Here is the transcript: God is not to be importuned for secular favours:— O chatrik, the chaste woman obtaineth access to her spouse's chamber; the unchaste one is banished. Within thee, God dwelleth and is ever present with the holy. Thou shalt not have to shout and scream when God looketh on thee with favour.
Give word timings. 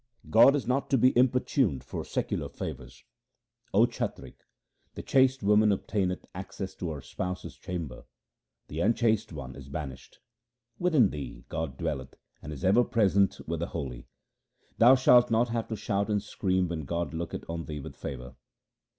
God 0.31 0.55
is 0.55 0.65
not 0.65 0.89
to 0.89 0.97
be 0.97 1.15
importuned 1.15 1.83
for 1.83 2.03
secular 2.03 2.49
favours:— 2.49 3.03
O 3.71 3.85
chatrik, 3.85 4.47
the 4.95 5.03
chaste 5.03 5.43
woman 5.43 5.71
obtaineth 5.71 6.25
access 6.33 6.73
to 6.73 6.89
her 6.89 7.01
spouse's 7.01 7.55
chamber; 7.55 8.05
the 8.67 8.79
unchaste 8.79 9.31
one 9.31 9.55
is 9.55 9.69
banished. 9.69 10.17
Within 10.79 11.11
thee, 11.11 11.45
God 11.49 11.77
dwelleth 11.77 12.15
and 12.41 12.51
is 12.51 12.65
ever 12.65 12.83
present 12.83 13.41
with 13.47 13.59
the 13.59 13.67
holy. 13.67 14.07
Thou 14.79 14.95
shalt 14.95 15.29
not 15.29 15.49
have 15.49 15.67
to 15.67 15.75
shout 15.75 16.09
and 16.09 16.23
scream 16.23 16.67
when 16.67 16.85
God 16.85 17.13
looketh 17.13 17.47
on 17.47 17.65
thee 17.65 17.79
with 17.79 17.95
favour. 17.95 18.33